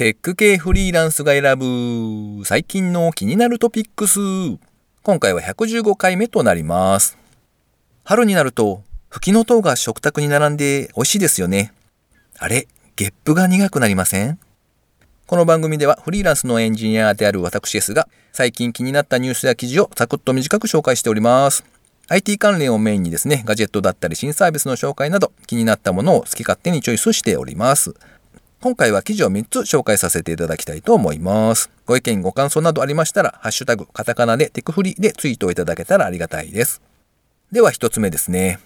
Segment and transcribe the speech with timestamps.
[0.00, 4.18] テック系フリーランスが選ぶ最近の気になるトピックス。
[5.02, 7.18] 今回は115回目となります。
[8.02, 11.74] 春になると、フキノトウが食卓に並んで美味しいですよね。
[12.38, 12.66] あれ、
[12.96, 14.38] ゲップが苦くなりません？
[15.26, 21.62] この番組ではフリーランスのエンジニアである私ですが、最近気になったニュースや記事をサクッと短く紹介しております。
[22.08, 27.94] IT 関連をメインにですね、ガジェットだったり新サービスの紹介など気になったものを好き勝手にチョイスしております。
[28.62, 31.70] 今回は記事を3つ紹介させていただきたいと思います。
[31.86, 36.82] ご意見、ご感想などありましたら、ハッシュタグ、カタカナでテクフリでツイートをいただけたらありがたいです。
[37.50, 38.60] では1つ目ですね。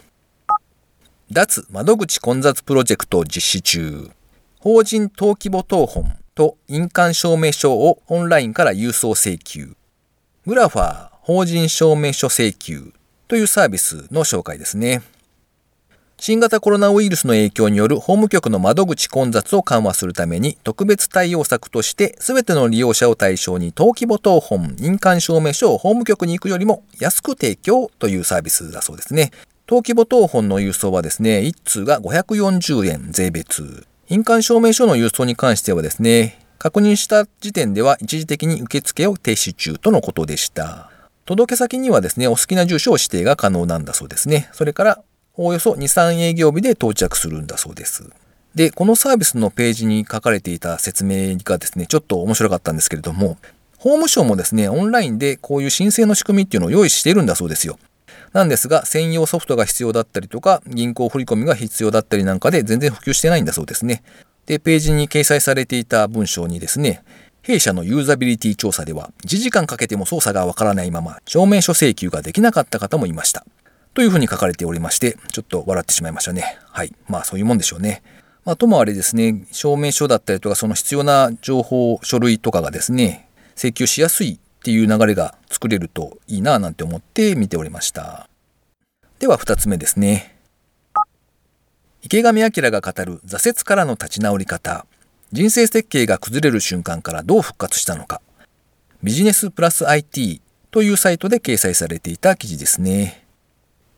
[1.30, 4.10] 脱窓口混雑プロジェクトを実施中。
[4.58, 9.76] 法人登記簿等本と印鑑証明書をオンラインから郵送請求。
[10.44, 12.92] グラファー法人証明書請求
[13.28, 15.02] というサービスの紹介ですね。
[16.16, 29.32] 新型コロナウイルスの影響による法務局の窓口混雑を緩和するために特別対応策として全ての利用者を対象に登記簿等本、印鑑証明書を法務局に行くよりも安く提供というサービスだそうですね。
[29.68, 33.86] 登記簿等本の郵送はですね、1通が540円税別。
[34.08, 40.90] 印鑑証明書の郵送に関してはですね、確認した時点では一時的に受付を停止中とのことでした。
[41.24, 44.48] 届け先にはですね、お好きな住所を指定が可能なんだそうですね。
[44.52, 45.02] それから
[45.36, 48.08] おおよそ2、3営業日で到着するんだそうです。
[48.54, 53.36] で、このサービスのページに書かれていた説明がですね、ちょっと面白かったんですけれども、
[53.76, 57.78] 法務省もですね、オンラインでこういう申請の仕組みっていうのを用意しているんだそうですよ。
[58.32, 64.04] なんですが、専用ソフトが必要だったりとか、銀行振込が必要だったりなんかで全然普及してないんだそうですね。
[64.46, 67.02] で、ページに掲載されていた文章にですね、
[67.42, 73.44] 弊社のユーザビリティ調査では、1時間かけても操作がわからないまま、証明書請求ができなかった方もいました。
[73.94, 76.58] というふうに書かれておりまして、ちょっと笑ってしまいましたね。
[76.70, 76.92] はい。
[77.08, 78.02] まあそういうもんでしょうね。
[78.44, 88.28] まあともあれですね、証明書だったりとか、その必要な情報、書類とかがですね、請求しやすいっていう流れが作れるといいななんて思って見ておりました。
[89.20, 90.36] では2つ目ですね。
[92.02, 94.86] 池上彰が語る挫折からの立ち直り方。
[95.32, 98.20] 人生設計が崩れる瞬間からどう復活したのか。
[99.02, 103.23] ビジネスプラス IT というサイトで掲載されていた記事ですね。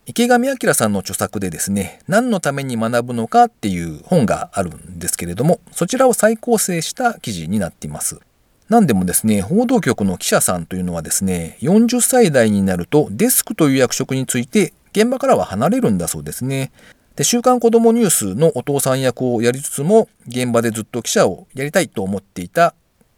[0.08, 8.20] 池上彰さんの著作でですね、何のために学ぶのかっていう本があるんですけれども、そちらを再構成した記事になっています。
[8.68, 16.70] なんでもですね、報道局の記者さんというのはですね、40歳代になるとデスクという役職について現場からは離れるんだそうですね。
[17.16, 22.74] で、週刊子供ニュースのお父さん役をやりつつも、現場でずっと記者をやりたいと思っていた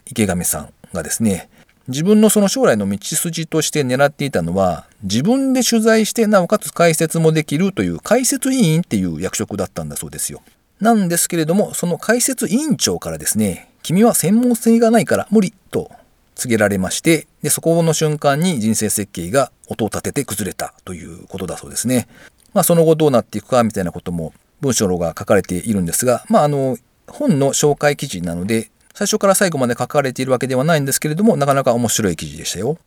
[0.06, 1.50] 池上さんがですね、
[1.88, 10.42] 自分のその将来の道筋として狙っていたのは、自分で取材してなおかつ解説もできるという解説委員っていう役職だったんだそうですよ。
[10.80, 15.90] なんですけれども、その解説委員長からですね、君は専門性がないから無理と
[16.34, 22.06] 告げられまして、で、そこの瞬間に人生設計が音を立てて崩れたということだそうですね。
[22.52, 26.76] まあ、その後どうなっていくかみたいなことも文章が書かれているんですが、まあ、あの、
[27.06, 32.78] 本の紹介記事なので、最初から最後まで書かれているわけではないんですけれども、なかなか面白い記事でしたよ。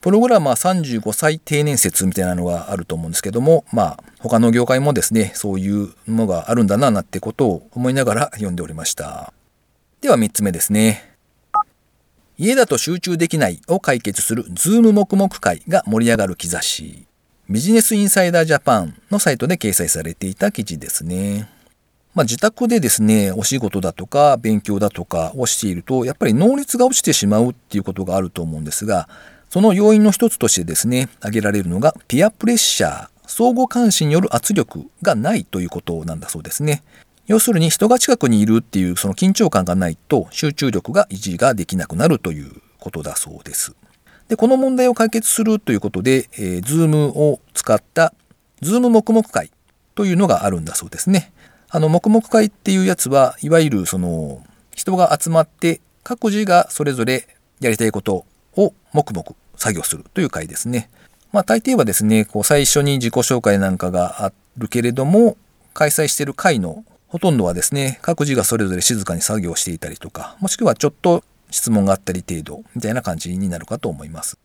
[0.00, 9.32] プログラマー35歳定年説みたいなのがあると思うんですけども、まあ、他の業界もですね、そういうのがあるんだな、なんてことを思いながら読んでおりました。
[10.00, 11.16] では3つ目ですね。
[12.38, 17.08] 家だと集中できないを解決するズーム黙々会が盛り上がる兆し。
[17.48, 21.48] ビジネスインサイダージャパンのサイトで掲載されていた記事ですね。
[22.14, 29.08] まあ、自宅でですね、お仕事だとか勉強だとかをしていると、やっぱり能率が落ちてしまうっていうことがあると思うんですが、
[29.48, 36.82] その要因の一つとしてですね、挙げられるのがピアプレッシャー、相互監視による圧力がないということなんだそうですね。
[37.26, 42.50] 要するに人が近くにいるっていうその緊張感がないと集中力が維持ができなくなるという
[42.80, 43.74] ことだそうです。
[44.26, 48.12] で、この問題を解決するということで、えー、Zoom を使った
[48.62, 49.52] ズーム黙々会
[49.94, 51.32] というのがあるんだそうですね。
[51.72, 54.42] あの、黙々会っていうやつは、いわゆるその、
[54.74, 57.28] 人が集まって各自がそれぞれ
[57.60, 58.24] やりたいこと
[58.56, 60.90] を黙々作業するという会ですね。
[61.32, 65.36] まあ大抵はですね、こう最初に自己紹介なんかがあるけれども、
[65.74, 74.38] 開催している会のほとんどはですね、各自がそれぞれ静かに作業していたりとか、もしくはちょっと質問があったり程度みたいな感じになるかと思います。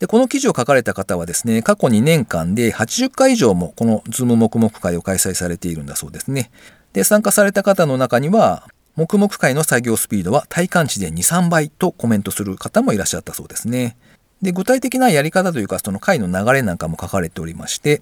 [0.00, 6.50] で、この記事を書かれた方はですね、過去2年間で80回以上もこのズーム黙々会を開催されているんだそうですね。
[6.94, 8.66] で、参加された方の中には、
[8.96, 13.96] 黙々会の作業スピードは体感値で2、3倍とコメントする方もいらっしゃったそうですね。
[14.40, 18.00] で、具体的なやり方というか、その会の流れなんかも書かれておりまして、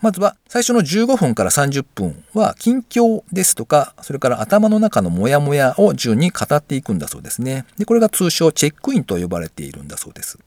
[0.00, 7.64] まずは最初の15分から30分は近況ですとか、それから頭の中のモヤモヤを順に語っていくんだそうですね。
[7.78, 10.40] で、これが通称チェックインと呼ばれているんだそうです。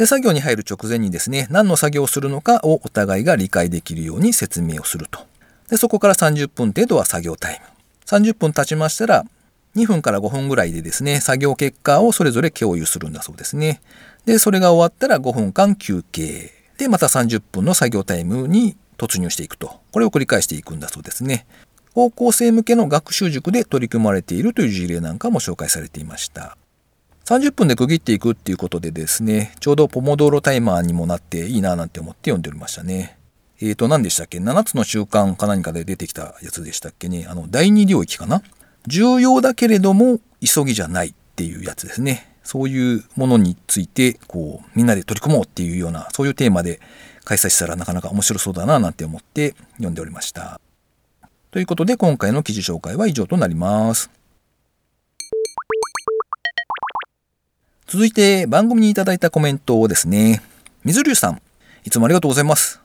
[0.00, 5.26] で、作業に入る直前にですね、何の作業をするのかをお互いが理解できるように説明をすると。
[5.68, 7.66] で、そこから30分程度は作業タイム。
[8.06, 9.26] 30分経ちましたら、
[9.76, 13.82] 2分から5分ぐらいでですね、作業結果をそれぞれ共有するんだそうですね。
[14.24, 16.50] で、それが終わったら5分間休憩。
[16.78, 19.82] で、また30分の作業タイムに突入していくと。
[19.92, 21.44] これを繰り返していくんだそうですね。
[21.92, 26.56] 高校生向けの学習塾で取り組まれているという事例なんかも紹介されていました。
[27.30, 33.18] 30分で区切っていくっていうことでですね、ちょうどポモドーロタイマーにもなっていいななんて思って読んでおりましたね。
[33.60, 37.28] えーと、何でしたっけ ?7 つの習慣か何かで出てきたやつでしたっけね？
[37.28, 38.42] あの、第二領域かな？
[38.88, 42.34] 重要だけれども、急ぎじゃないっていうやつですね。
[42.42, 46.80] そういうものについて、こう、みんなで取り組もうっていうような、そういうテーマで
[47.22, 50.60] 開催したらなかなか面白そうだななんて思って読んでおりました。
[51.52, 54.10] ということで、今回の記事紹介は以上となります。
[57.90, 60.42] 続いて番組にいただいたコメントをですね。
[60.84, 61.42] 水流さん、
[61.82, 62.80] いつもありがとうございます。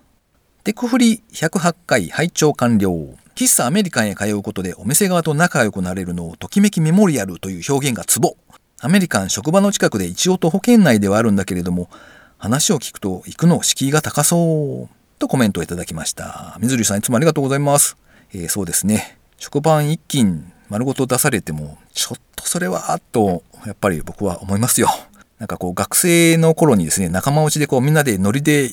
[0.64, 2.90] テクフリ108回拝聴完了。
[3.36, 8.36] 喫茶アメリカンへ通うことでお店側と仲良くなれるのをときめきメモリアルという表現がツボ。
[8.80, 11.88] アメリカン職場の近くで一応徒歩圏内ではあるんだけれども、
[12.40, 15.20] 話を聞くと行くの敷居が高そう。
[15.20, 16.58] とコメントをいただきました。
[16.60, 17.96] 水流さんいつもありがとうございます。
[18.34, 19.20] えー、そうですね。
[19.38, 24.88] 食パン一斤丸ごと出されても、ちょっとそれは、と、やっぱり僕は思いますよ。
[25.40, 28.70] なんかこう学生の頃にですね、仲間内でこうみんなでノリで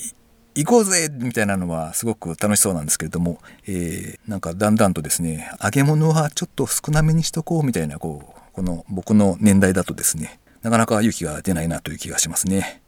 [0.54, 12.82] 行こうぜみたいなのはすごく楽しそうなんですけれども、えー、なんかだんだんとですね、揚げ物はちょっと少なめにしとこうみたいな、こう、この僕の年代だとですね、なかなか勇気が出ないなという気がしますね。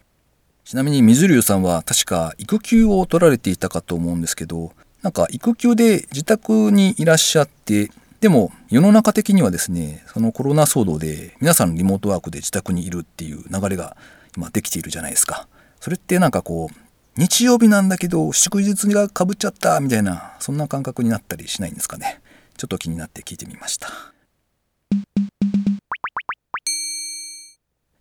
[0.64, 4.72] ちなみに水流さんは確か育休を取られていたかと思うんですけど、
[5.02, 7.90] なんか育休で自宅にいらっしゃって、
[8.24, 13.98] でも世の中的にはですね、そのコロナ騒動で皆さんリモートワークで自宅にいるっていう流れが
[14.34, 15.46] 今できているじゃないですか。
[15.78, 22.22] それってなんかこう、日曜日なんだけど祝日がかぶっちゃったみたいな、そんな感覚になったりしないんですかね。
[22.56, 23.88] ちょっと気になって聞いてみました。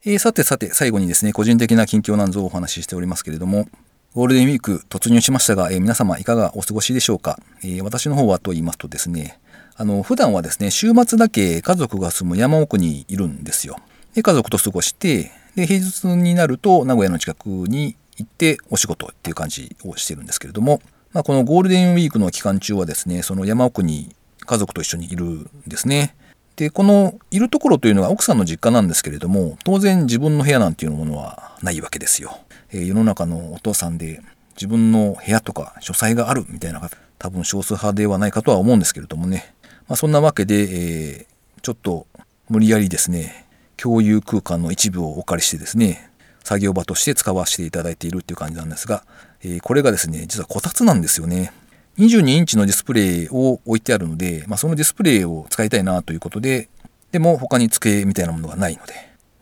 [0.06, 3.68] えー、さてさて、最後にですね、個人的な近況なんぞをお話ししておりますけれども、
[4.14, 9.38] ゴールデンウィーク突入しましたが、えー、皆様いかがお過ごしでしょうか、えー、私の方はと言いますとですね、
[9.76, 13.78] あの、普段はですね、週末だけ家族が住む山奥にいるんですよ。
[14.14, 20.82] で、家族と過ごして、で、平日になると名古屋の近くに行ってお仕事っていう感じをしてるんですけれども、
[21.12, 24.16] まあ、このゴールデンウィークの期間中はですね、その山奥に
[24.46, 26.16] 家族と一緒にいるんですね。
[26.56, 32.40] で、このいるところというのは奥さんの実家なんですけれども、当然自分の部屋なんていうものはないわけですよ。
[32.72, 34.22] えー、世の中のお父さんで
[34.56, 36.82] 自分の部屋とか書斎があるみたいな
[37.18, 39.54] 多分少数派ではないかとは思うんですけれどもね。
[39.88, 42.08] まあ、そんなわけで、えー、ちょっと
[42.50, 43.46] 無理やりですね、
[43.78, 46.10] 共有空間の一部をお借りしてですね、
[46.44, 49.06] 作業場として使わせていただいているっていう感じなんですが、
[49.44, 51.54] えー、これがですね、実はこたつなんですよね。
[51.98, 56.70] 22インチのディスプレイを置いてあるので、まあ、そのディスプレイを使いたいなということで、
[57.12, 58.94] でも他に机みたいなものがないので、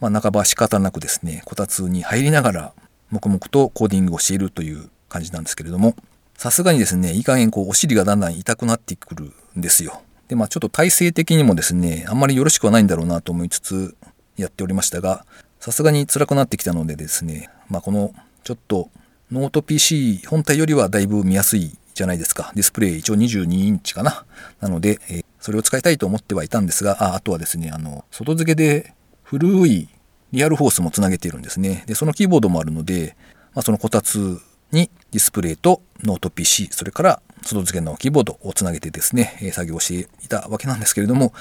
[0.01, 2.73] まあ、半ば仕方なくですね、こたつに入りながら、
[3.09, 5.95] 黙々とコーディングをしているという感じなんですけれども、
[6.35, 10.01] さすがにですね、いい加減こうお尻がだんだん痛くなってくるんですよ。
[10.31, 13.97] で、まあちょっと体勢的にもですね、あんまりよろしくはないんだろうなと思いつつ
[14.37, 15.25] やっておりましたが、
[15.59, 18.15] さすがに辛くなってきたのでですね、まあこの
[18.45, 18.89] ちょっと
[19.29, 22.53] ノート PC 本体よりはだいぶ見やすいじゃないですか。
[22.55, 24.23] ディスプレイ一応22インチかな。
[24.61, 29.89] なので、えー、それを使いたいと思ってはいたんですが、ああとはですね、あの、外付けで古い
[30.31, 31.83] リアルフォースもつなげているんですね。
[31.87, 33.17] で、そのキーボードもあるので、
[33.53, 34.39] まあ、そのこたつ
[34.71, 41.33] にディスプレイとノート PC、それから外付けのキーボードをつなげてですね、作業していたわけなんですけれども、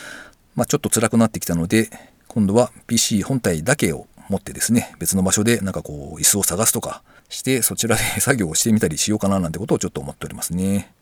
[0.54, 1.90] まあ、ちょっと辛くなってきたので、
[2.28, 10.92] 今度は PC 本体だけを持ってですね、別の場所でなんかこう椅子を探すとかして、そちらで 作業をしてみたりしようかななんてことをちょっと思っておりますね。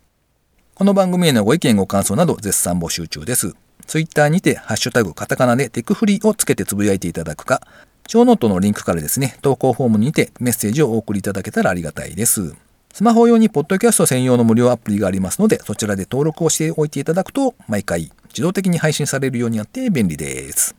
[0.74, 3.54] この番組へのご意見ご感想など絶賛募集中です。
[3.86, 7.60] Twitter にてハッシュタグカタカナでテクフリーをつけてつぶやいていただくか、
[8.06, 12.54] ショーノートのリンクからですね、投稿フォームにてメッセージをお送りいただけたらありがたいです。
[12.98, 20.74] スマホ用にポッドキャスト専用の無料アプリがありますので、そちらで登録をしておいていただくと、毎回自動的に配信されるようになって便利です。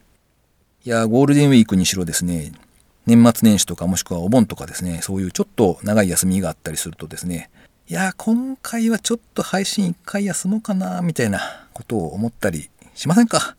[0.83, 2.51] いや、ゴールデンウィークにしろですね、
[3.05, 7.49] 年末年始とかもしくはお盆とかですね、そういうちょっと長い休みがあったりするとですね、
[7.87, 13.55] いや、今回はちょっと配信一回休もうかな、みたいなことを思ったりしませんか？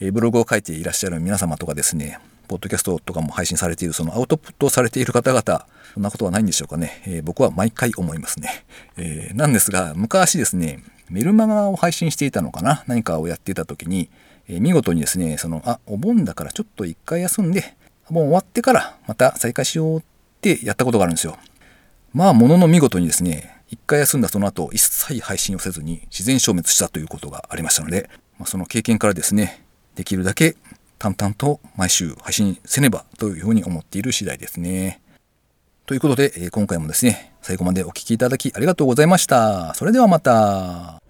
[0.00, 2.18] えブログを書いていらっしゃる皆様とかですね、
[2.52, 7.02] ポッドキャストとかも配信されている、そのアウトプットされている方々、そんなことはないんでしょうかね。
[7.06, 8.64] えー、僕は毎回思いますね。
[8.98, 12.84] えー、なんですが、昔ですね、メルマガを配信していたのかな？
[12.86, 14.10] 何かをやっていた時に、
[14.48, 17.74] えー、見事にですね、その、あ、お盆だからちょっと一回休んで、
[18.10, 20.02] お盆終わってからまた再開しようっ
[20.42, 21.38] てやったことがあるんですよ。
[22.12, 30.56] まあ、ものの見事にですね、一回休んだその後、一切配信をせずに自然消滅したということがありましたので、まあ、その経験からですね、できるだけ
[31.02, 35.00] 淡々と毎週配信せねばというふうに思っている次第ですね。
[35.84, 39.74] ということで、今回もですね、最後までお聴きいただきありがとうございました。
[39.74, 41.02] それではまた。